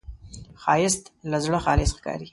ښایست 0.61 1.03
له 1.31 1.37
زړه 1.45 1.59
خالص 1.65 1.91
ښکاري 1.97 2.27